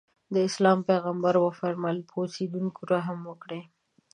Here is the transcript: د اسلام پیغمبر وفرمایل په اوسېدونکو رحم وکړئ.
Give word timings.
د 0.33 0.35
اسلام 0.49 0.79
پیغمبر 0.89 1.33
وفرمایل 1.39 1.99
په 2.09 2.13
اوسېدونکو 2.21 2.79
رحم 2.93 3.19
وکړئ. 3.29 3.61